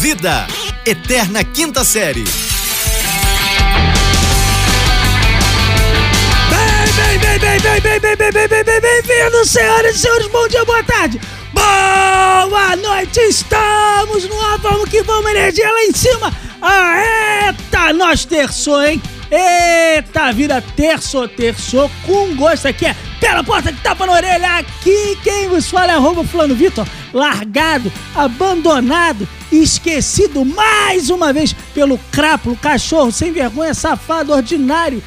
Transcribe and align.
Vida, 0.00 0.46
Eterna 0.86 1.44
Quinta 1.44 1.84
Série. 1.84 2.24
Bem, 6.48 7.18
bem, 7.18 7.38
bem, 7.38 7.38
bem, 7.38 7.60
bem, 7.60 8.00
bem, 8.00 8.16
bem, 8.16 8.32
bem, 8.32 8.48
bem, 8.48 8.64
bem, 8.64 8.80
bem-vindos, 8.80 9.50
senhoras 9.50 9.96
e 9.96 9.98
senhores, 9.98 10.26
bom 10.28 10.48
dia, 10.48 10.64
boa 10.64 10.82
tarde, 10.84 11.20
boa 11.52 12.76
noite, 12.76 13.20
estamos 13.20 14.26
no 14.26 14.40
ar, 14.40 14.56
vamos 14.60 14.88
que 14.88 15.02
vamos, 15.02 15.30
energia 15.32 15.70
lá 15.70 15.82
em 15.82 15.92
cima, 15.92 16.34
ah, 16.62 17.48
eita, 17.48 17.92
nós 17.92 18.24
terçou, 18.24 18.82
hein, 18.82 19.02
eita, 19.30 20.32
vira 20.32 20.62
terçou, 20.74 21.28
terçou, 21.28 21.90
com 22.06 22.34
gosto 22.36 22.66
aqui, 22.66 22.86
é 22.86 22.96
pela 23.20 23.44
porta 23.44 23.72
que 23.72 23.80
tapa 23.82 24.06
na 24.06 24.14
orelha, 24.14 24.58
aqui 24.58 25.16
quem 25.22 25.48
vos 25.48 25.70
fala 25.70 25.92
é 25.92 25.94
arroba 25.94 26.24
fulano 26.24 26.54
Vitor, 26.54 26.86
largado, 27.12 27.92
abandonado, 28.16 29.28
esquecido 29.52 30.44
mais 30.44 31.10
uma 31.10 31.32
vez 31.32 31.52
pelo 31.74 31.98
crápulo, 32.10 32.56
cachorro, 32.56 33.12
sem 33.12 33.30
vergonha, 33.30 33.74
safado, 33.74 34.32
ordinário, 34.32 35.02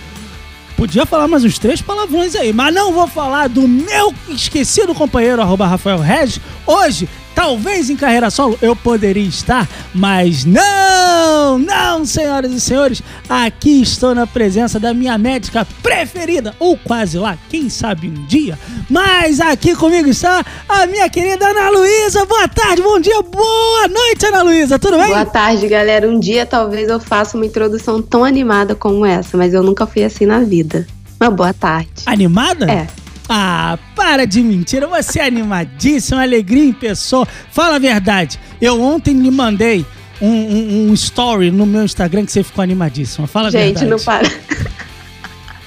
Podia 0.76 1.06
falar 1.06 1.28
mais 1.28 1.44
uns 1.44 1.58
três 1.58 1.82
palavrões 1.82 2.36
aí, 2.36 2.52
mas 2.52 2.74
não 2.74 2.92
vou 2.92 3.08
falar 3.08 3.48
do 3.48 3.68
meu 3.68 4.14
esquecido 4.28 4.94
companheiro, 4.94 5.42
arroba 5.42 5.68
Rafael 5.68 6.00
Regis. 6.00 6.42
Hoje, 6.66 7.08
talvez 7.36 7.90
em 7.90 7.96
carreira 7.96 8.30
solo 8.30 8.58
eu 8.62 8.76
poderia 8.76 9.28
estar, 9.28 9.68
mas 9.94 10.46
não, 10.46 11.58
não, 11.58 12.06
senhoras 12.06 12.52
e 12.52 12.60
senhores. 12.60 13.02
Aqui 13.28 13.82
estou 13.82 14.14
na 14.16 14.26
presença 14.26 14.80
da 14.80 14.94
minha 14.94 15.18
médica 15.18 15.68
preferida, 15.82 16.54
ou 16.60 16.78
quase 16.78 17.18
lá, 17.18 17.38
quem 17.50 17.70
sabe 17.70 18.08
um 18.08 18.26
dia. 18.26 18.58
Mas 18.90 19.40
aqui 19.40 19.76
comigo 19.76 20.10
está 20.10 20.44
a 20.68 20.86
minha 20.86 21.10
querida 21.10 21.48
Ana 21.48 21.70
Luísa. 21.70 22.26
Boa 22.26 22.48
tarde, 22.48 22.82
bom 22.82 23.00
dia, 23.00 23.22
boa 23.22 23.88
noite, 23.88 24.26
Ana 24.26 24.42
Luísa, 24.44 24.80
tudo 24.80 24.98
bem? 24.98 25.08
Boa 25.08 25.26
tarde, 25.26 25.68
galera. 25.68 26.10
Um 26.10 26.20
dia 26.20 26.46
talvez 26.46 26.90
eu 26.90 27.00
faça 27.00 27.38
uma 27.38 27.46
introdução 27.46 28.02
tão 28.02 28.24
animada 28.24 28.76
como 28.76 29.06
essa, 29.06 29.38
mas 29.38 29.54
eu 29.54 29.64
nunca 29.64 29.86
fui 29.86 30.04
assim 30.04 30.26
na 30.26 30.40
vida. 30.40 30.88
Uma 31.20 31.32
boa 31.32 31.54
tarde. 31.54 32.04
Animada? 32.06 32.70
É. 32.70 32.88
Ah, 33.30 33.78
para 34.04 34.28
de 34.28 34.44
mentira. 34.44 34.86
Você 34.86 35.22
é 35.22 35.26
animadíssima, 35.26 36.22
alegria 36.22 36.66
em 36.66 36.74
pessoa. 36.74 37.26
Fala 37.52 37.78
a 37.78 37.80
verdade. 37.80 38.38
Eu 38.60 38.82
ontem 38.82 39.14
lhe 39.14 39.32
mandei 39.32 39.86
um, 40.22 40.28
um, 40.28 40.90
um 40.90 40.94
story 40.94 41.50
no 41.50 41.66
meu 41.66 41.86
Instagram 41.86 42.26
que 42.26 42.34
você 42.34 42.44
ficou 42.44 42.62
animadíssima. 42.62 43.28
Fala 43.28 43.48
a 43.48 43.52
Gente, 43.52 43.80
verdade. 43.80 43.90
não 43.90 44.00
para. 44.00 44.30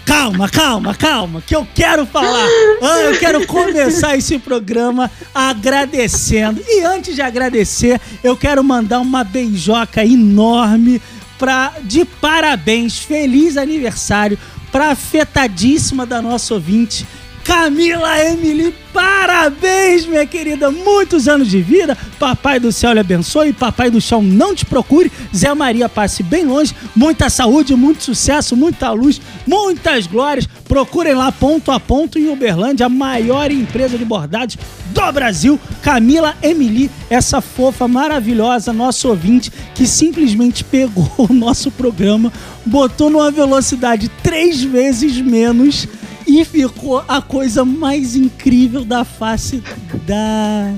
Calma, 0.05 0.48
calma, 0.48 0.95
calma, 0.95 1.42
que 1.45 1.57
eu 1.57 1.67
quero 1.75 2.07
falar. 2.07 2.47
Ah, 2.83 3.01
eu 3.01 3.19
quero 3.19 3.45
começar 3.47 4.17
esse 4.17 4.39
programa 4.39 5.11
agradecendo. 5.34 6.62
E 6.64 6.84
antes 6.84 7.14
de 7.14 7.23
agradecer, 7.23 8.01
eu 8.23 8.37
quero 8.37 8.62
mandar 8.62 9.01
uma 9.01 9.25
beijoca 9.25 10.05
enorme 10.05 11.01
pra, 11.39 11.73
de 11.83 12.05
parabéns, 12.05 12.98
feliz 12.98 13.57
aniversário 13.57 14.39
pra 14.70 14.91
afetadíssima 14.91 16.05
da 16.05 16.20
nossa 16.20 16.55
ouvinte, 16.55 17.07
Camila 17.47 18.20
Emily, 18.25 18.75
parabéns, 18.92 20.05
minha 20.05 20.27
querida. 20.27 20.69
Muitos 20.69 21.28
anos 21.28 21.48
de 21.48 21.62
vida. 21.62 21.97
Papai 22.19 22.58
do 22.58 22.72
céu 22.72 22.92
lhe 22.92 22.98
abençoe. 22.98 23.52
Papai 23.52 23.89
do 23.89 24.00
chão 24.00 24.20
não 24.20 24.52
te 24.52 24.66
procure. 24.66 25.12
Zé 25.33 25.55
Maria 25.55 25.89
passe 25.89 26.24
bem 26.24 26.44
longe. 26.44 26.74
Muita 26.97 27.30
saúde, 27.30 27.77
muito 27.77 28.02
sucesso, 28.02 28.56
muita 28.56 28.91
luz, 28.91 29.20
muitas 29.47 30.08
glórias. 30.08 30.48
Procurem 30.67 31.14
lá 31.14 31.30
ponto 31.30 31.70
a 31.70 31.78
ponto 31.78 32.19
em 32.19 32.28
Uberlândia, 32.28 32.86
a 32.86 32.89
maior 32.89 33.48
empresa 33.52 33.97
de 33.97 34.05
bordados 34.05 34.58
do 34.86 35.12
Brasil. 35.12 35.61
Camila 35.83 36.36
Emily, 36.42 36.91
essa 37.08 37.41
fofa 37.41 37.86
maravilhosa, 37.86 38.72
nosso 38.72 39.08
ouvinte, 39.08 39.52
que 39.72 39.86
simplesmente 39.86 40.64
pegou 40.64 41.08
o 41.17 41.33
nosso 41.33 41.70
programa, 41.70 42.33
botou 42.64 43.08
numa 43.08 43.30
velocidade 43.30 44.11
três 44.20 44.61
vezes 44.64 45.17
menos 45.20 45.86
e 46.27 46.45
ficou 46.45 47.05
a 47.07 47.23
coisa 47.23 47.64
mais 47.64 48.17
incrível 48.17 48.85
da 48.85 49.05
face 49.05 49.63
da 50.07 50.75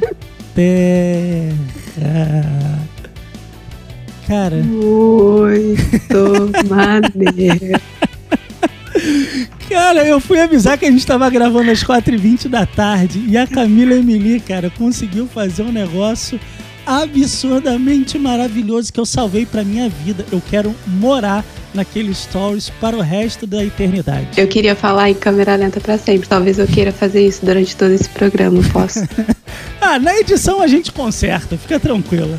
Terra. 0.55 1.55
Cara, 4.27 4.57
Muito 4.57 5.89
maneiro. 6.69 7.81
cara, 9.69 10.07
eu 10.07 10.21
fui 10.21 10.39
avisar 10.39 10.77
que 10.77 10.85
a 10.85 10.91
gente 10.91 11.07
tava 11.07 11.31
gravando 11.31 11.71
às 11.71 11.83
4h20 11.83 12.49
da 12.49 12.67
tarde 12.67 13.25
e 13.27 13.39
a 13.39 13.47
Camila 13.47 13.95
Emily, 13.95 14.39
cara, 14.41 14.69
conseguiu 14.71 15.27
fazer 15.27 15.63
um 15.63 15.73
negócio 15.73 16.39
absurdamente 16.87 18.19
maravilhoso 18.19 18.93
que 18.93 19.01
eu 19.01 19.07
salvei 19.07 19.47
pra 19.47 19.63
minha 19.65 19.89
vida. 19.89 20.25
Eu 20.33 20.43
quero 20.51 20.75
morar 20.87 21.45
naquele 21.79 22.13
stories 22.15 22.69
para 22.81 22.97
o 22.97 23.01
resto 23.01 23.47
da 23.47 23.65
eternidade. 23.65 24.29
Eu 24.37 24.47
queria 24.49 24.75
falar 24.75 25.09
em 25.11 25.15
câmera 25.15 25.55
lenta 25.57 25.81
pra 25.81 25.97
sempre. 25.97 26.29
Talvez 26.29 26.59
eu 26.59 26.67
queira 26.67 26.91
fazer 26.93 27.25
isso 27.27 27.45
durante 27.47 27.77
todo 27.77 27.93
esse 27.93 28.09
programa. 28.09 28.61
Posso? 28.73 29.01
Ah, 29.81 29.97
na 29.99 30.15
edição 30.19 30.61
a 30.61 30.67
gente 30.67 30.91
conserta, 30.93 31.57
fica 31.57 31.79
tranquila. 31.81 32.39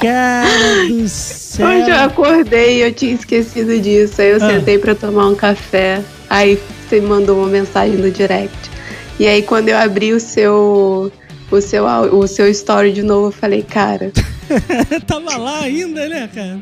Cara 0.00 0.88
do 0.88 1.06
céu. 1.08 1.66
Hoje 1.68 1.90
eu 1.90 1.96
acordei 2.00 2.78
e 2.78 2.80
eu 2.80 2.92
tinha 2.92 3.12
esquecido 3.14 3.78
disso. 3.78 4.20
Aí 4.20 4.30
eu 4.30 4.36
Ah. 4.42 4.50
sentei 4.50 4.78
pra 4.78 4.94
tomar 4.94 5.28
um 5.28 5.34
café. 5.34 6.02
Aí 6.28 6.58
você 6.88 7.00
mandou 7.00 7.38
uma 7.38 7.48
mensagem 7.48 7.96
no 7.98 8.10
direct. 8.10 8.56
E 9.20 9.26
aí 9.26 9.42
quando 9.42 9.68
eu 9.68 9.76
abri 9.76 10.12
o 10.12 10.18
seu 10.18 11.12
o 11.50 11.60
seu 11.60 11.84
o 11.84 12.26
seu 12.26 12.48
story 12.50 12.92
de 12.92 13.02
novo, 13.02 13.28
eu 13.28 13.32
falei, 13.32 13.62
cara, 13.62 14.10
Tava 15.06 15.36
lá 15.36 15.60
ainda, 15.60 16.08
né, 16.08 16.28
cara? 16.34 16.58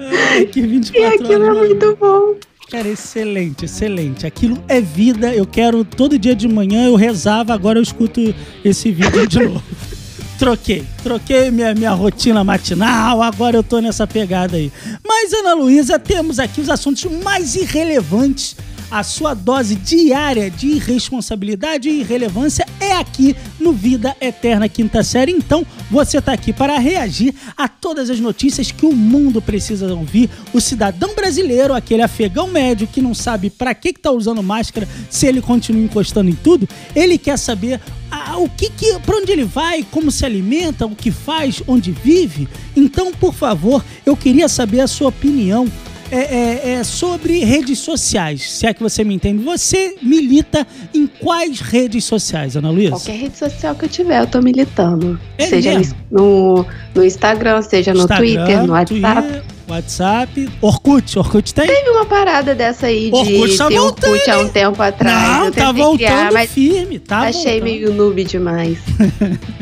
Ai, 0.00 0.46
que 0.46 0.60
e 0.60 0.66
24 0.66 1.14
aquilo 1.14 1.44
é 1.44 1.50
horas. 1.50 1.58
muito 1.58 1.96
bom. 1.96 2.34
Cara, 2.70 2.88
excelente, 2.88 3.64
excelente. 3.64 4.26
Aquilo 4.26 4.62
é 4.68 4.80
vida. 4.80 5.34
Eu 5.34 5.44
quero 5.44 5.84
todo 5.84 6.18
dia 6.18 6.34
de 6.34 6.46
manhã 6.46 6.86
eu 6.86 6.94
rezava, 6.94 7.52
agora 7.52 7.78
eu 7.78 7.82
escuto 7.82 8.20
esse 8.64 8.90
vídeo 8.92 9.26
de 9.26 9.40
novo. 9.40 9.62
Troquei, 10.38 10.84
troquei 11.02 11.50
minha, 11.50 11.74
minha 11.74 11.90
rotina 11.90 12.42
matinal, 12.42 13.20
agora 13.20 13.58
eu 13.58 13.62
tô 13.62 13.78
nessa 13.78 14.06
pegada 14.06 14.56
aí. 14.56 14.72
Mas, 15.06 15.34
Ana 15.34 15.52
Luísa, 15.52 15.98
temos 15.98 16.38
aqui 16.38 16.62
os 16.62 16.70
assuntos 16.70 17.04
mais 17.22 17.54
irrelevantes. 17.56 18.56
A 18.90 19.04
sua 19.04 19.34
dose 19.34 19.76
diária 19.76 20.50
de 20.50 20.66
irresponsabilidade 20.66 21.88
e 21.88 22.00
irrelevância 22.00 22.66
é 22.80 22.96
aqui 22.96 23.36
no 23.60 23.72
Vida 23.72 24.16
Eterna 24.20 24.68
Quinta 24.68 25.04
Série. 25.04 25.30
Então, 25.30 25.64
você 25.88 26.20
tá 26.20 26.32
aqui 26.32 26.52
para 26.52 26.76
reagir 26.76 27.32
a 27.56 27.68
todas 27.68 28.10
as 28.10 28.18
notícias 28.18 28.72
que 28.72 28.84
o 28.84 28.92
mundo 28.92 29.40
precisa 29.40 29.94
ouvir. 29.94 30.28
O 30.52 30.60
cidadão 30.60 31.14
brasileiro, 31.14 31.72
aquele 31.72 32.02
afegão 32.02 32.48
médio 32.48 32.88
que 32.88 33.00
não 33.00 33.14
sabe 33.14 33.48
para 33.48 33.72
que 33.76 33.92
que 33.92 34.00
tá 34.00 34.10
usando 34.10 34.42
máscara 34.42 34.88
se 35.08 35.24
ele 35.24 35.40
continua 35.40 35.84
encostando 35.84 36.28
em 36.28 36.34
tudo, 36.34 36.68
ele 36.92 37.16
quer 37.16 37.38
saber 37.38 37.80
ah, 38.10 38.38
o 38.38 38.48
que 38.48 38.70
que, 38.70 38.98
para 38.98 39.18
onde 39.18 39.30
ele 39.30 39.44
vai, 39.44 39.86
como 39.88 40.10
se 40.10 40.26
alimenta, 40.26 40.84
o 40.84 40.96
que 40.96 41.12
faz, 41.12 41.62
onde 41.68 41.92
vive. 41.92 42.48
Então, 42.74 43.12
por 43.12 43.34
favor, 43.34 43.84
eu 44.04 44.16
queria 44.16 44.48
saber 44.48 44.80
a 44.80 44.88
sua 44.88 45.10
opinião 45.10 45.70
é, 46.10 46.18
é, 46.18 46.72
é 46.72 46.84
sobre 46.84 47.44
redes 47.44 47.78
sociais, 47.78 48.50
se 48.50 48.66
é 48.66 48.74
que 48.74 48.82
você 48.82 49.04
me 49.04 49.14
entende. 49.14 49.42
Você 49.44 49.94
milita 50.02 50.66
em 50.94 51.06
quais 51.06 51.60
redes 51.60 52.04
sociais, 52.04 52.56
Ana 52.56 52.70
Luísa? 52.70 52.90
Qualquer 52.90 53.16
rede 53.16 53.38
social 53.38 53.74
que 53.74 53.84
eu 53.84 53.88
tiver, 53.88 54.20
eu 54.20 54.26
tô 54.26 54.40
militando. 54.40 55.18
É 55.38 55.46
seja 55.46 55.78
mesmo? 55.78 55.96
no, 56.10 56.66
no 56.94 57.04
Instagram, 57.04 57.62
seja 57.62 57.94
no 57.94 58.00
Instagram, 58.00 58.24
Twitter, 58.24 58.66
no 58.66 58.72
WhatsApp. 58.72 59.28
Twitter, 59.28 59.44
WhatsApp, 59.68 60.48
Orkut, 60.60 61.18
Orkut 61.18 61.54
tem? 61.54 61.66
Teve 61.66 61.90
uma 61.90 62.04
parada 62.04 62.54
dessa 62.54 62.86
aí 62.86 63.10
de 63.10 63.16
Orkut 63.16 63.56
tá 63.56 63.68
ter 63.68 63.78
voltando, 63.78 64.12
Orkut 64.12 64.30
há 64.30 64.38
um 64.38 64.48
tempo 64.48 64.82
atrás. 64.82 65.44
Não, 65.44 65.52
tá 65.52 65.72
voltando 65.72 65.96
criar, 65.96 66.32
mas 66.32 66.50
firme, 66.50 66.98
tá 66.98 67.20
achei 67.20 67.60
voltando. 67.60 67.64
meio 67.64 67.94
noob 67.94 68.24
demais. 68.24 68.78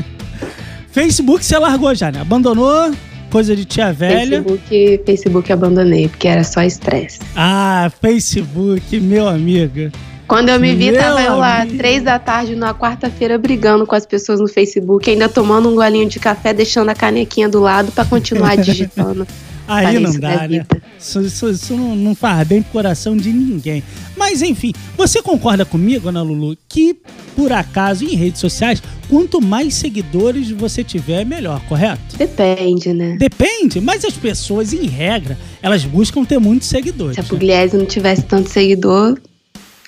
Facebook 0.91 1.45
você 1.45 1.59
largou 1.59 1.95
já, 1.95 2.11
né? 2.11 2.23
Abandonou, 2.23 2.91
coisa 3.31 3.55
de 3.55 3.65
tia 3.65 3.93
velha. 3.93 4.43
Facebook, 4.43 5.01
Facebook 5.05 5.53
abandonei, 5.53 6.09
porque 6.09 6.29
era 6.29 6.45
só 6.45 6.63
estresse. 6.63 7.21
Ah, 7.37 7.91
Facebook, 8.01 8.99
meu 9.01 9.29
amigo. 9.29 9.91
Quando 10.29 10.51
eu 10.51 10.61
me 10.61 10.75
vi, 10.75 10.91
Meu 10.91 11.01
tava 11.01 11.23
eu 11.23 11.37
lá, 11.37 11.65
três 11.65 12.03
da 12.03 12.19
tarde, 12.19 12.55
na 12.55 12.75
quarta-feira, 12.75 13.39
brigando 13.39 13.87
com 13.87 13.95
as 13.95 14.05
pessoas 14.05 14.41
no 14.41 14.47
Facebook, 14.47 15.09
ainda 15.09 15.27
tomando 15.27 15.71
um 15.71 15.75
golinho 15.75 16.07
de 16.07 16.21
café, 16.21 16.53
deixando 16.53 16.91
a 16.91 16.95
canequinha 16.95 17.49
do 17.49 17.61
lado 17.61 17.91
pra 17.93 18.05
continuar 18.05 18.55
digitando. 18.61 19.27
Aí 19.69 19.99
não 19.99 20.13
dá, 20.19 20.49
né? 20.49 20.65
Isso, 20.99 21.21
isso- 21.21 21.51
isso 21.51 21.77
não, 21.77 22.15
faz 22.15 22.47
bem 22.49 22.63
pro 22.63 22.73
coração 22.73 23.17
de 23.17 23.33
ninguém. 23.33 23.83
Mas 24.17 24.43
enfim, 24.43 24.73
você 24.97 25.23
concorda 25.23 25.65
comigo, 25.65 26.09
Ana 26.09 26.23
Lulu, 26.23 26.57
que 26.69 26.97
por 27.37 27.53
acaso 27.53 28.05
em 28.05 28.17
redes 28.17 28.41
sociais, 28.41 28.83
quanto 29.09 29.41
mais 29.41 29.75
seguidores 29.75 30.51
você 30.51 30.83
tiver, 30.83 31.25
melhor, 31.25 31.61
correto? 31.69 32.17
Depende, 32.17 32.93
né? 32.93 33.17
Depende, 33.19 33.81
mas 33.81 34.05
as 34.05 34.15
pessoas, 34.15 34.73
em 34.73 34.87
regra, 34.87 35.39
elas 35.63 35.85
buscam 35.85 36.25
ter 36.25 36.39
muitos 36.41 36.69
seguidores. 36.69 37.15
Se 37.15 37.21
a 37.21 37.23
né? 37.23 37.29
Pugliese 37.29 37.77
não 37.77 37.87
tivesse 37.87 38.23
tanto 38.23 38.51
seguidor, 38.51 39.17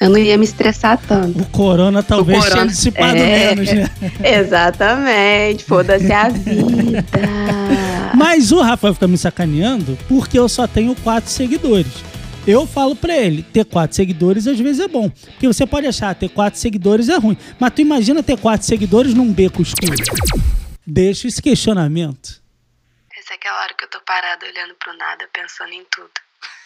Eu 0.03 0.09
não 0.09 0.17
ia 0.17 0.38
me 0.38 0.44
estressar 0.44 0.99
tanto. 1.06 1.38
O 1.43 1.44
corona 1.47 2.03
talvez 2.03 2.38
o 2.38 2.43
corona, 2.43 2.62
tenha 2.62 2.67
dissipado 2.73 3.19
é, 3.19 3.55
menos, 3.55 3.71
né? 3.71 3.91
Exatamente, 4.25 5.62
foda-se 5.65 6.11
a 6.11 6.29
vida. 6.31 7.05
Mas 8.14 8.52
o 8.52 8.60
Rafael 8.60 8.94
fica 8.94 9.08
me 9.08 9.18
sacaneando 9.18 9.98
porque 10.08 10.38
eu 10.38 10.48
só 10.48 10.66
tenho 10.66 10.94
quatro 10.96 11.30
seguidores. 11.30 11.92
Eu 12.46 12.66
falo 12.66 12.96
pra 12.96 13.16
ele, 13.16 13.42
ter 13.42 13.64
quatro 13.64 13.94
seguidores 13.94 14.46
às 14.46 14.58
vezes 14.58 14.80
é 14.80 14.88
bom. 14.88 15.10
Porque 15.10 15.46
você 15.46 15.66
pode 15.66 15.86
achar 15.86 16.14
ter 16.14 16.28
quatro 16.28 16.58
seguidores 16.58 17.08
é 17.08 17.16
ruim. 17.16 17.36
Mas 17.58 17.72
tu 17.72 17.80
imagina 17.82 18.22
ter 18.22 18.38
quatro 18.38 18.66
seguidores 18.66 19.14
num 19.14 19.32
beco 19.32 19.62
escuro. 19.62 19.94
Deixa 20.86 21.28
esse 21.28 21.40
questionamento. 21.40 22.40
Essa 23.16 23.34
é 23.34 23.36
aquela 23.36 23.62
hora 23.62 23.74
que 23.74 23.84
eu 23.84 23.88
tô 23.88 24.00
parado 24.00 24.46
olhando 24.46 24.74
pro 24.74 24.96
nada, 24.96 25.28
pensando 25.32 25.72
em 25.72 25.84
tudo. 25.90 26.10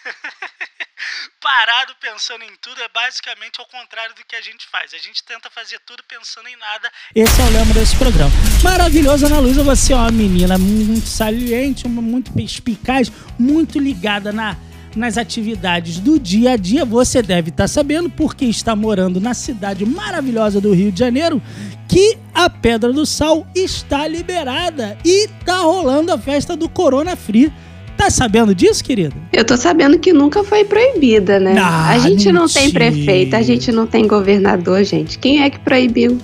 Parado 1.41 1.93
pensando 2.01 2.43
em 2.43 2.55
tudo 2.61 2.81
é 2.81 2.89
basicamente 2.89 3.59
ao 3.59 3.65
contrário 3.67 4.15
do 4.15 4.25
que 4.25 4.35
a 4.35 4.41
gente 4.41 4.65
faz. 4.67 4.93
A 4.93 4.97
gente 4.97 5.23
tenta 5.23 5.49
fazer 5.49 5.79
tudo 5.85 6.03
pensando 6.07 6.47
em 6.47 6.55
nada. 6.55 6.91
Esse 7.13 7.41
é 7.41 7.43
o 7.43 7.49
lema 7.49 7.73
desse 7.73 7.95
programa. 7.97 8.31
Maravilhosa, 8.63 9.27
Ana 9.27 9.39
Luísa. 9.39 9.63
Você 9.63 9.93
é 9.93 9.95
uma 9.95 10.11
menina 10.11 10.57
muito 10.57 11.07
saliente, 11.07 11.87
muito 11.87 12.31
perspicaz, 12.33 13.11
muito 13.37 13.79
ligada 13.79 14.31
na 14.31 14.57
nas 14.95 15.17
atividades 15.17 15.99
do 15.99 16.17
dia 16.17 16.51
a 16.51 16.55
dia, 16.57 16.85
você 16.85 17.21
deve 17.21 17.49
estar 17.49 17.67
sabendo, 17.67 18.09
porque 18.09 18.45
está 18.45 18.75
morando 18.75 19.19
na 19.19 19.33
cidade 19.33 19.85
maravilhosa 19.85 20.61
do 20.61 20.73
Rio 20.73 20.91
de 20.91 20.99
Janeiro, 20.99 21.41
que 21.87 22.17
a 22.33 22.49
Pedra 22.49 22.91
do 22.93 23.05
Sal 23.05 23.45
está 23.53 24.07
liberada 24.07 24.97
e 25.03 25.27
tá 25.43 25.57
rolando 25.57 26.13
a 26.13 26.17
festa 26.17 26.55
do 26.55 26.69
Corona 26.69 27.15
Free. 27.15 27.51
Tá 27.97 28.09
sabendo 28.09 28.53
disso, 28.53 28.83
querida? 28.83 29.15
Eu 29.31 29.45
tô 29.45 29.55
sabendo 29.55 29.97
que 29.97 30.11
nunca 30.11 30.43
foi 30.43 30.65
proibida, 30.65 31.39
né? 31.39 31.55
Ah, 31.57 31.89
a 31.89 31.99
gente 31.99 32.09
mentira. 32.11 32.33
não 32.33 32.47
tem 32.47 32.71
prefeito, 32.71 33.35
a 33.35 33.41
gente 33.41 33.71
não 33.71 33.87
tem 33.87 34.07
governador, 34.07 34.83
gente. 34.83 35.17
Quem 35.17 35.41
é 35.41 35.49
que 35.49 35.59
proibiu? 35.59 36.19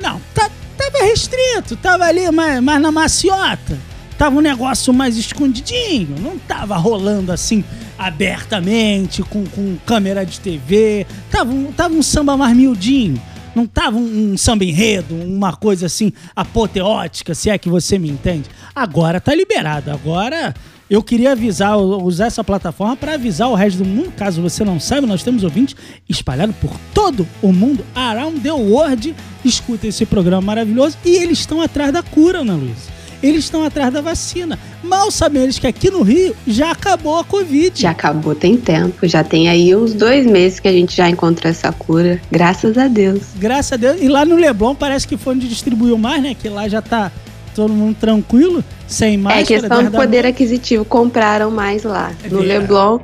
Não, 0.00 0.20
tá, 0.34 0.50
tava 0.76 1.04
restrito, 1.04 1.76
tava 1.76 2.04
ali 2.04 2.30
mais, 2.30 2.60
mais 2.62 2.80
na 2.80 2.90
maciota. 2.90 3.78
Tava 4.16 4.36
um 4.36 4.40
negócio 4.40 4.92
mais 4.92 5.16
escondidinho, 5.16 6.16
não 6.20 6.38
tava 6.38 6.76
rolando 6.76 7.32
assim 7.32 7.64
abertamente, 7.98 9.22
com, 9.22 9.44
com 9.44 9.76
câmera 9.84 10.24
de 10.24 10.40
TV. 10.40 11.06
Tava 11.30 11.52
tava 11.76 11.94
um 11.94 12.02
samba 12.02 12.36
mais 12.36 12.56
miudinho. 12.56 13.20
Não 13.54 13.66
tava 13.66 13.96
um, 13.96 14.32
um 14.32 14.36
samba 14.36 14.64
enredo, 14.64 15.14
uma 15.14 15.54
coisa 15.54 15.86
assim 15.86 16.12
apoteótica, 16.34 17.34
se 17.34 17.50
é 17.50 17.58
que 17.58 17.68
você 17.68 17.98
me 17.98 18.10
entende. 18.10 18.48
Agora 18.74 19.20
tá 19.20 19.34
liberado. 19.34 19.90
Agora 19.90 20.54
eu 20.88 21.02
queria 21.02 21.32
avisar, 21.32 21.78
usar 21.78 22.26
essa 22.26 22.44
plataforma 22.44 22.96
para 22.96 23.14
avisar 23.14 23.48
o 23.48 23.54
resto 23.54 23.78
do 23.78 23.84
mundo. 23.84 24.12
Caso 24.16 24.42
você 24.42 24.64
não 24.64 24.78
saiba, 24.78 25.06
nós 25.06 25.22
temos 25.22 25.44
ouvintes 25.44 25.76
espalhados 26.08 26.54
por 26.56 26.70
todo 26.92 27.26
o 27.42 27.52
mundo, 27.52 27.84
around 27.94 28.40
the 28.40 28.52
world. 28.52 29.14
Escuta 29.44 29.86
esse 29.86 30.04
programa 30.06 30.42
maravilhoso 30.42 30.96
e 31.04 31.16
eles 31.16 31.40
estão 31.40 31.60
atrás 31.60 31.92
da 31.92 32.02
cura, 32.02 32.40
Ana 32.40 32.54
Luiz 32.54 32.93
eles 33.24 33.44
estão 33.44 33.64
atrás 33.64 33.92
da 33.92 34.00
vacina. 34.00 34.58
Mal 34.82 35.10
sabem 35.10 35.42
eles 35.42 35.58
que 35.58 35.66
aqui 35.66 35.90
no 35.90 36.02
Rio 36.02 36.36
já 36.46 36.70
acabou 36.72 37.18
a 37.18 37.24
Covid. 37.24 37.80
Já 37.80 37.90
acabou, 37.90 38.34
tem 38.34 38.56
tempo. 38.56 39.06
Já 39.06 39.24
tem 39.24 39.48
aí 39.48 39.74
uns 39.74 39.94
dois 39.94 40.26
meses 40.26 40.60
que 40.60 40.68
a 40.68 40.72
gente 40.72 40.94
já 40.94 41.08
encontrou 41.08 41.50
essa 41.50 41.72
cura. 41.72 42.20
Graças 42.30 42.76
a 42.76 42.86
Deus. 42.86 43.22
Graças 43.36 43.72
a 43.72 43.76
Deus. 43.76 44.00
E 44.00 44.08
lá 44.08 44.24
no 44.24 44.36
Leblon 44.36 44.74
parece 44.74 45.08
que 45.08 45.16
foi 45.16 45.34
onde 45.34 45.48
distribuiu 45.48 45.96
mais, 45.96 46.22
né? 46.22 46.34
Que 46.34 46.48
lá 46.48 46.68
já 46.68 46.82
tá 46.82 47.10
todo 47.54 47.72
mundo 47.72 47.96
tranquilo, 47.98 48.62
sem 48.86 49.16
máscara. 49.16 49.42
É 49.42 49.46
questão 49.46 49.82
de 49.82 49.90
poder 49.90 50.26
aquisitivo, 50.26 50.84
compraram 50.84 51.50
mais 51.50 51.84
lá. 51.84 52.12
É 52.22 52.28
no 52.28 52.40
Leblon 52.40 52.98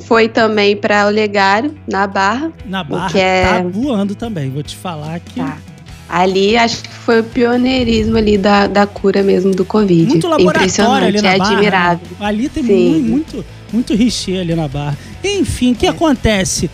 foi 0.00 0.28
também 0.28 0.76
para 0.76 1.06
o 1.06 1.10
Legário, 1.10 1.74
na 1.86 2.06
Barra. 2.06 2.52
Na 2.64 2.84
Barra, 2.84 3.10
que 3.10 3.18
é... 3.18 3.44
tá 3.44 3.62
voando 3.62 4.14
também, 4.14 4.50
vou 4.50 4.62
te 4.62 4.76
falar 4.76 5.18
que... 5.20 5.40
Tá. 5.40 5.58
Ali 6.08 6.56
acho 6.56 6.82
que 6.82 6.92
foi 6.92 7.20
o 7.20 7.24
pioneirismo 7.24 8.16
ali 8.16 8.38
da, 8.38 8.66
da 8.66 8.86
cura 8.86 9.22
mesmo 9.22 9.54
do 9.54 9.64
Covid. 9.64 10.06
Muito 10.06 10.28
laboratório 10.28 11.08
ali 11.08 11.20
na 11.20 11.32
é 11.32 11.38
Barra. 11.38 11.52
admirável. 11.52 12.08
Ali 12.20 12.48
tem 12.48 12.64
Sim. 12.64 13.00
muito, 13.00 13.44
muito 13.72 13.94
richê 13.94 14.38
ali 14.38 14.54
na 14.54 14.68
Barra. 14.68 14.96
Enfim, 15.24 15.72
o 15.72 15.74
que 15.74 15.86
é. 15.86 15.90
acontece? 15.90 16.70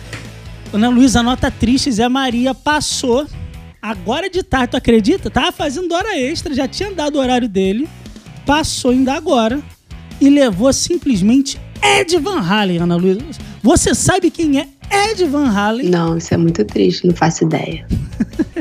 Ana 0.71 0.89
Luísa, 0.89 1.23
nota 1.23 1.49
triste, 1.51 1.91
Zé 1.91 2.07
Maria 2.07 2.53
passou 2.53 3.25
agora 3.81 4.29
de 4.29 4.43
tarde, 4.43 4.71
tu 4.71 4.77
acredita? 4.77 5.29
Tava 5.29 5.51
fazendo 5.51 5.93
hora 5.93 6.17
extra, 6.17 6.53
já 6.53 6.67
tinha 6.67 6.91
dado 6.91 7.15
o 7.15 7.19
horário 7.19 7.49
dele, 7.49 7.87
passou 8.45 8.91
ainda 8.91 9.13
agora 9.13 9.59
e 10.21 10.29
levou 10.29 10.71
simplesmente 10.71 11.59
Ed 11.81 12.17
Van 12.17 12.39
Halen, 12.39 12.79
Ana 12.79 12.95
Luísa. 12.95 13.19
Você 13.61 13.93
sabe 13.93 14.31
quem 14.31 14.59
é 14.59 14.67
Ed 15.11 15.25
Van 15.25 15.49
Halen? 15.49 15.89
Não, 15.89 16.17
isso 16.17 16.33
é 16.33 16.37
muito 16.37 16.63
triste, 16.63 17.05
não 17.05 17.13
faço 17.13 17.43
ideia. 17.43 17.85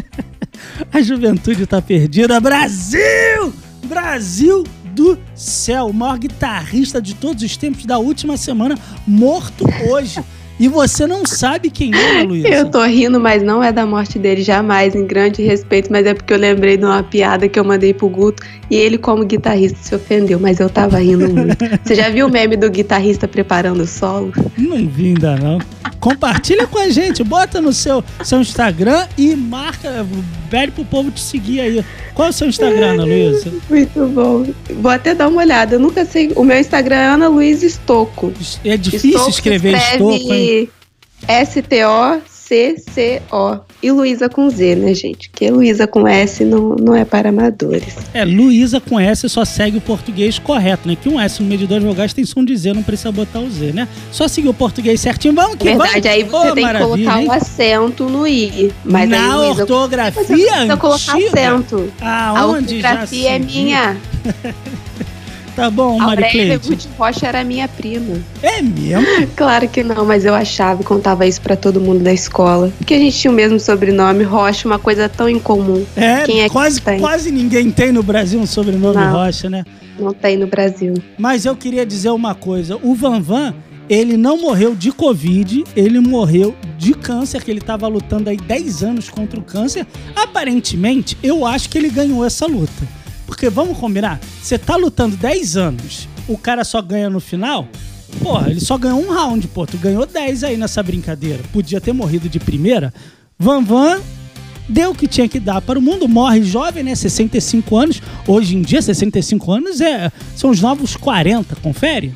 A 0.92 1.00
juventude 1.00 1.66
tá 1.66 1.80
perdida. 1.80 2.38
Brasil! 2.38 3.54
Brasil 3.86 4.62
do 4.94 5.18
céu! 5.34 5.86
O 5.86 5.92
maior 5.92 6.18
guitarrista 6.18 7.00
de 7.00 7.14
todos 7.14 7.42
os 7.42 7.56
tempos 7.56 7.86
da 7.86 7.98
última 7.98 8.36
semana, 8.36 8.78
morto 9.06 9.64
hoje. 9.88 10.22
E 10.58 10.68
você 10.68 11.06
não 11.06 11.24
sabe 11.26 11.70
quem 11.70 11.92
é, 11.94 12.22
Luísa. 12.22 12.48
Eu 12.48 12.70
tô 12.70 12.82
rindo, 12.84 13.18
mas 13.18 13.42
não 13.42 13.62
é 13.62 13.72
da 13.72 13.84
morte 13.84 14.18
dele, 14.18 14.42
jamais, 14.42 14.94
em 14.94 15.06
grande 15.06 15.42
respeito, 15.42 15.90
mas 15.90 16.06
é 16.06 16.14
porque 16.14 16.32
eu 16.32 16.38
lembrei 16.38 16.76
de 16.76 16.84
uma 16.84 17.02
piada 17.02 17.48
que 17.48 17.58
eu 17.58 17.64
mandei 17.64 17.92
pro 17.92 18.08
Guto 18.08 18.42
e 18.70 18.76
ele, 18.76 18.96
como 18.96 19.24
guitarrista, 19.24 19.78
se 19.80 19.94
ofendeu, 19.94 20.38
mas 20.38 20.60
eu 20.60 20.70
tava 20.70 20.98
rindo 20.98 21.28
muito. 21.28 21.56
Você 21.84 21.94
já 21.94 22.08
viu 22.08 22.26
o 22.26 22.30
meme 22.30 22.56
do 22.56 22.70
guitarrista 22.70 23.26
preparando 23.26 23.80
o 23.80 23.86
solo? 23.86 24.32
Não 24.56 24.86
vi 24.86 25.08
ainda, 25.08 25.36
não. 25.36 25.58
Compartilha 25.98 26.66
com 26.66 26.78
a 26.78 26.88
gente, 26.88 27.22
bota 27.22 27.60
no 27.60 27.72
seu, 27.72 28.02
seu 28.24 28.40
Instagram 28.40 29.06
e 29.16 29.36
marca, 29.36 30.06
pede 30.50 30.72
pro 30.72 30.84
povo 30.84 31.10
te 31.10 31.20
seguir 31.20 31.60
aí. 31.60 31.84
Qual 32.14 32.26
é 32.26 32.30
o 32.30 32.32
seu 32.32 32.48
Instagram, 32.48 32.94
Ana 32.94 33.04
Luísa? 33.04 33.52
Muito 33.70 34.06
bom. 34.08 34.46
Vou 34.80 34.90
até 34.90 35.14
dar 35.14 35.28
uma 35.28 35.40
olhada. 35.40 35.76
Eu 35.76 35.80
nunca 35.80 36.04
sei. 36.04 36.30
O 36.36 36.44
meu 36.44 36.58
Instagram 36.58 36.96
é 36.96 37.06
Ana 37.06 37.28
Luísa 37.28 37.64
Estocco. 37.64 38.32
É 38.64 38.76
difícil 38.76 39.10
Estocco 39.10 39.30
escrever 39.30 39.76
Estocco, 39.76 40.32
hein? 40.32 40.51
S-T-O 41.28 42.20
C-C-O. 42.52 43.60
E 43.82 43.90
Luísa 43.90 44.28
com 44.28 44.50
Z, 44.50 44.76
né, 44.76 44.92
gente? 44.92 45.30
Porque 45.30 45.50
Luísa 45.50 45.86
com 45.86 46.06
S 46.06 46.44
não, 46.44 46.76
não 46.76 46.94
é 46.94 47.02
para 47.02 47.30
amadores. 47.30 47.96
É, 48.12 48.26
Luísa 48.26 48.78
com 48.78 49.00
S 49.00 49.26
só 49.30 49.42
segue 49.42 49.78
o 49.78 49.80
português 49.80 50.38
correto, 50.38 50.86
né? 50.86 50.94
Que 50.94 51.08
um 51.08 51.18
S 51.18 51.42
no 51.42 51.48
meio 51.48 51.60
de 51.60 51.66
dois 51.66 51.82
vogais 51.82 52.12
tem 52.12 52.26
som 52.26 52.44
de 52.44 52.54
Z, 52.54 52.74
não 52.74 52.82
precisa 52.82 53.10
botar 53.10 53.38
o 53.40 53.50
Z, 53.50 53.72
né? 53.72 53.88
Só 54.10 54.28
seguir 54.28 54.48
o 54.48 54.54
português 54.54 55.00
certinho. 55.00 55.32
Vamos 55.34 55.56
que 55.56 55.64
Verdade, 55.64 55.92
vamos. 55.92 56.06
aí 56.06 56.24
você 56.24 56.50
oh, 56.50 56.54
tem 56.54 56.66
que 56.66 56.78
colocar 56.78 57.18
o 57.18 57.24
um 57.24 57.32
acento 57.32 58.04
no 58.04 58.26
I. 58.26 58.72
Mas 58.84 59.08
Na 59.08 59.16
aí, 59.16 59.46
Luísa, 59.46 59.62
ortografia 59.62 60.22
você 60.22 60.34
precisa 60.34 60.76
colocar 60.76 61.16
acento. 61.16 61.92
a 62.02 62.46
ortografia 62.46 63.30
é 63.30 63.38
minha. 63.38 63.96
Tá 65.54 65.70
bom, 65.70 65.98
Maricleide. 65.98 66.52
Aurélia 66.52 66.78
Rocha 66.98 67.26
era 67.26 67.44
minha 67.44 67.68
prima. 67.68 68.16
É 68.42 68.62
mesmo? 68.62 69.06
Claro 69.36 69.68
que 69.68 69.82
não, 69.82 70.04
mas 70.04 70.24
eu 70.24 70.34
achava 70.34 70.82
e 70.82 70.84
contava 70.84 71.26
isso 71.26 71.40
para 71.40 71.56
todo 71.56 71.80
mundo 71.80 72.02
da 72.02 72.12
escola. 72.12 72.72
Porque 72.78 72.94
a 72.94 72.98
gente 72.98 73.18
tinha 73.18 73.30
o 73.30 73.34
mesmo 73.34 73.58
sobrenome, 73.58 74.24
Rocha, 74.24 74.66
uma 74.68 74.78
coisa 74.78 75.08
tão 75.08 75.28
incomum. 75.28 75.84
É, 75.96 76.22
Quem 76.24 76.42
é 76.42 76.48
quase, 76.48 76.80
que 76.80 76.98
quase 76.98 77.30
ninguém 77.30 77.70
tem 77.70 77.92
no 77.92 78.02
Brasil 78.02 78.40
um 78.40 78.46
sobrenome 78.46 78.96
não, 78.96 79.12
Rocha, 79.12 79.50
né? 79.50 79.64
Não 79.98 80.12
tem 80.12 80.36
no 80.36 80.46
Brasil. 80.46 80.94
Mas 81.18 81.44
eu 81.44 81.56
queria 81.56 81.84
dizer 81.84 82.10
uma 82.10 82.34
coisa. 82.34 82.78
O 82.82 82.94
Van 82.94 83.20
Van, 83.20 83.54
ele 83.88 84.16
não 84.16 84.40
morreu 84.40 84.74
de 84.74 84.90
Covid, 84.92 85.64
ele 85.76 86.00
morreu 86.00 86.54
de 86.78 86.94
câncer, 86.94 87.42
que 87.42 87.50
ele 87.50 87.60
estava 87.60 87.86
lutando 87.88 88.30
aí 88.30 88.36
10 88.36 88.82
anos 88.82 89.10
contra 89.10 89.38
o 89.38 89.42
câncer. 89.42 89.86
Aparentemente, 90.14 91.16
eu 91.22 91.44
acho 91.46 91.68
que 91.68 91.78
ele 91.78 91.90
ganhou 91.90 92.24
essa 92.24 92.46
luta. 92.46 93.01
Porque 93.32 93.48
vamos 93.48 93.78
combinar, 93.78 94.20
você 94.42 94.58
tá 94.58 94.76
lutando 94.76 95.16
10 95.16 95.56
anos, 95.56 96.06
o 96.28 96.36
cara 96.36 96.64
só 96.64 96.82
ganha 96.82 97.08
no 97.08 97.18
final. 97.18 97.66
Porra, 98.22 98.50
ele 98.50 98.60
só 98.60 98.76
ganhou 98.76 99.02
um 99.02 99.10
round, 99.10 99.48
pô. 99.48 99.66
Tu 99.66 99.78
ganhou 99.78 100.04
10 100.04 100.44
aí 100.44 100.56
nessa 100.58 100.82
brincadeira. 100.82 101.42
Podia 101.50 101.80
ter 101.80 101.94
morrido 101.94 102.28
de 102.28 102.38
primeira. 102.38 102.92
Van 103.38 103.64
Van 103.64 104.02
deu 104.68 104.90
o 104.90 104.94
que 104.94 105.08
tinha 105.08 105.26
que 105.26 105.40
dar 105.40 105.62
para 105.62 105.78
o 105.78 105.82
mundo. 105.82 106.06
Morre 106.06 106.42
jovem, 106.42 106.82
né? 106.82 106.94
65 106.94 107.74
anos. 107.74 108.02
Hoje 108.28 108.54
em 108.54 108.60
dia, 108.60 108.82
65 108.82 109.50
anos 109.50 109.80
é, 109.80 110.12
são 110.36 110.50
os 110.50 110.60
novos 110.60 110.94
40, 110.94 111.56
confere? 111.56 112.12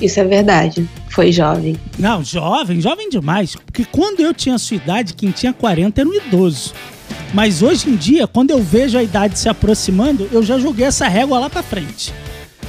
Isso 0.00 0.20
é 0.20 0.24
verdade. 0.24 0.88
Foi 1.10 1.32
jovem. 1.32 1.76
Não, 1.98 2.22
jovem, 2.22 2.80
jovem 2.80 3.10
demais. 3.10 3.56
Porque 3.56 3.84
quando 3.84 4.20
eu 4.20 4.32
tinha 4.32 4.54
a 4.54 4.58
sua 4.58 4.76
idade, 4.76 5.14
quem 5.14 5.32
tinha 5.32 5.52
40 5.52 6.00
era 6.00 6.08
um 6.08 6.14
idoso. 6.14 6.72
Mas 7.32 7.62
hoje 7.62 7.90
em 7.90 7.96
dia, 7.96 8.26
quando 8.26 8.50
eu 8.50 8.62
vejo 8.62 8.96
a 8.98 9.02
idade 9.02 9.38
se 9.38 9.48
aproximando, 9.48 10.28
eu 10.32 10.42
já 10.42 10.58
joguei 10.58 10.86
essa 10.86 11.06
régua 11.08 11.38
lá 11.38 11.50
pra 11.50 11.62
frente. 11.62 12.12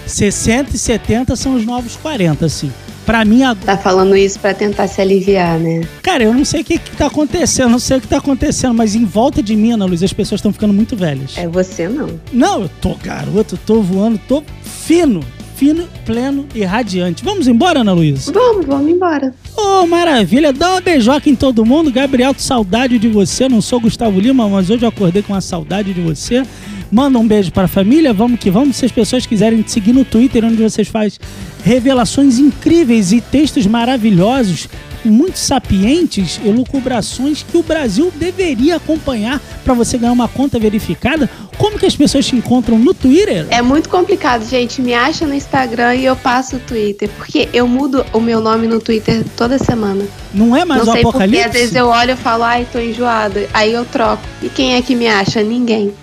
60 0.06 0.76
e 0.76 0.80
70 0.80 1.36
são 1.36 1.56
os 1.56 1.66
novos 1.66 1.96
40, 1.96 2.46
assim. 2.46 2.72
Pra 3.06 3.26
mim 3.26 3.44
agora. 3.44 3.66
Tá 3.66 3.78
falando 3.78 4.16
isso 4.16 4.40
para 4.40 4.54
tentar 4.54 4.88
se 4.88 5.02
aliviar, 5.02 5.58
né? 5.58 5.82
Cara, 6.04 6.24
eu 6.24 6.34
não 6.34 6.46
sei 6.46 6.62
o 6.62 6.64
que, 6.64 6.78
que 6.78 6.96
tá 6.96 7.08
acontecendo, 7.08 7.70
não 7.70 7.80
sei 7.80 7.98
o 7.98 8.02
que 8.02 8.08
tá 8.08 8.18
acontecendo, 8.18 8.74
mas 8.74 8.94
em 8.94 9.06
volta 9.06 9.42
de 9.42 9.56
mim, 9.56 9.72
Ana 9.72 9.86
Luz, 9.86 10.04
as 10.04 10.14
pessoas 10.14 10.40
estão 10.40 10.54
ficando 10.54 10.74
muito 10.74 10.96
velhas. 10.96 11.38
É 11.38 11.48
você 11.48 11.88
não. 11.88 12.20
Não, 12.32 12.62
eu 12.62 12.70
tô 12.82 12.96
garoto, 12.96 13.58
tô 13.66 13.82
voando, 13.82 14.20
tô 14.28 14.44
fino 14.62 15.24
fino, 15.60 15.84
pleno 16.06 16.48
e 16.56 16.64
radiante. 16.64 17.22
Vamos 17.22 17.46
embora, 17.46 17.82
Ana 17.82 17.92
Luísa? 17.92 18.32
Vamos, 18.32 18.66
vamos 18.66 18.90
embora. 18.90 19.34
Ô, 19.58 19.86
maravilha. 19.86 20.54
Dá 20.54 20.72
uma 20.72 20.80
beijoca 20.80 21.30
em 21.30 21.36
todo 21.36 21.66
mundo. 21.66 21.92
Gabriel, 21.92 22.34
saudade 22.38 22.98
de 22.98 23.10
você. 23.10 23.50
Não 23.50 23.62
sou 23.62 23.82
Gustavo 23.82 24.18
Lima, 24.22 24.48
mas 24.48 24.70
hoje 24.70 24.84
eu 24.84 24.90
acordei 24.90 25.22
com 25.22 25.34
uma 25.34 25.42
saudade 25.42 25.94
de 25.94 26.00
você. 26.00 26.44
Manda 26.90 27.20
um 27.20 27.28
beijo 27.28 27.52
para 27.52 27.66
a 27.66 27.68
família, 27.68 28.14
vamos 28.14 28.40
que 28.40 28.50
vamos. 28.50 28.78
Se 28.78 28.86
as 28.86 28.92
pessoas 28.92 29.26
quiserem 29.26 29.62
te 29.62 29.70
seguir 29.70 29.92
no 29.92 30.06
Twitter, 30.06 30.46
onde 30.46 30.64
vocês 30.64 30.88
fazem 30.88 31.20
revelações 31.62 32.40
incríveis 32.40 33.12
e 33.12 33.20
textos 33.20 33.68
maravilhosos, 33.68 34.70
muito 35.04 35.38
sapientes, 35.38 36.40
elucubrações 36.44 37.44
que 37.44 37.58
o 37.58 37.64
Brasil 37.64 38.12
deveria 38.16 38.78
acompanhar 38.78 39.40
para 39.64 39.74
você 39.74 39.98
ganhar 39.98 40.12
uma 40.12 40.28
conta 40.28 40.60
verificada. 40.60 41.30
Como 41.58 41.78
que 41.78 41.86
as 41.86 41.96
pessoas 41.96 42.26
te 42.26 42.36
encontram 42.36 42.80
no 42.80 42.94
Twitter? 42.94 43.46
É 43.50 43.62
muito 43.62 43.90
complicado, 43.90 44.48
gente. 44.48 44.82
Me 44.82 44.94
acha 44.94 45.28
no 45.28 45.34
Instagram 45.34 45.96
e 45.96 46.06
eu 46.06 46.16
passo 46.16 46.56
o 46.56 46.60
Twitter. 46.60 47.10
Porque 47.18 47.50
eu 47.54 47.68
mudo 47.68 48.06
o 48.14 48.20
meu 48.20 48.40
nome 48.40 48.68
no 48.68 48.80
Twitter 48.80 49.26
toda 49.36 49.58
semana. 49.60 50.06
Não 50.34 50.56
é 50.56 50.64
mais 50.64 50.86
Não 50.86 50.90
o 50.90 50.94
sei 50.94 51.02
Apocalipse? 51.02 51.44
porque 51.44 51.58
às 51.58 51.62
vezes 51.62 51.76
eu 51.76 51.88
olho 51.88 52.14
e 52.14 52.16
falo, 52.16 52.44
ai, 52.44 52.66
tô 52.72 52.80
enjoada. 52.80 53.48
Aí 53.54 53.74
eu 53.74 53.86
troco. 53.86 54.24
E 54.42 54.50
quem 54.50 54.76
é 54.76 54.82
que 54.82 54.96
me 54.96 55.08
acha? 55.08 55.44
Ninguém. 55.44 55.94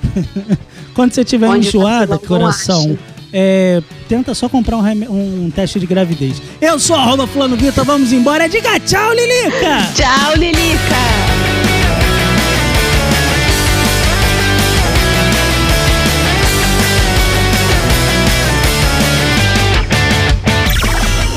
Quando 0.94 1.12
você 1.12 1.20
estiver 1.22 1.48
Onde 1.48 1.70
tá 1.70 1.78
enjoada, 1.78 2.18
coração, 2.18 2.80
acha. 2.92 2.98
É, 3.32 3.82
tenta 4.08 4.34
só 4.34 4.48
comprar 4.48 4.76
um, 4.76 5.46
um 5.46 5.50
teste 5.50 5.78
de 5.78 5.86
gravidez. 5.86 6.40
Eu 6.60 6.78
sou 6.78 6.96
arroba 6.96 7.26
Fulano 7.26 7.56
Vitor, 7.56 7.84
vamos 7.84 8.12
embora. 8.12 8.48
Diga 8.48 8.78
tchau, 8.80 9.12
Lilica! 9.12 9.92
Tchau, 9.94 10.36
Lilica! 10.36 11.36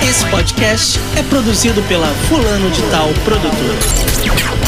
Esse 0.10 0.26
podcast 0.26 1.00
é 1.18 1.24
produzido 1.24 1.82
pela 1.84 2.08
Fulano 2.28 2.70
de 2.72 2.82
Tal 2.90 3.10
Produtora. 3.24 4.59